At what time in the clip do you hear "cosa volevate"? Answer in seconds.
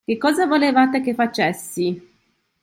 0.17-0.99